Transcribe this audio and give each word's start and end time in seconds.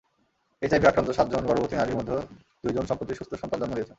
HIV 0.61 0.87
আক্রান্ত 0.87 1.09
সাতজন 1.17 1.43
গর্ভবতী 1.49 1.75
নারীর 1.77 1.97
মধ্যে 1.99 2.15
দুজন 2.63 2.85
সম্প্রতি 2.89 3.13
সুস্থ 3.19 3.31
সন্তান 3.41 3.59
জন্ম 3.61 3.73
দিয়েছেন। 3.75 3.89